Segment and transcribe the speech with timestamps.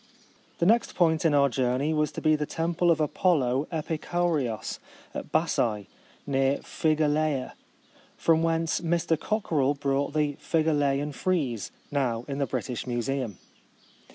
[0.57, 4.79] The next point in our journey was to be the temple of Apollo Epikourios,
[5.13, 5.85] at Bassae,
[6.25, 7.51] near Phi galeia,
[8.17, 13.37] from whence Mr Cockerell brought the Phigaleian frieze, now in the British Museum.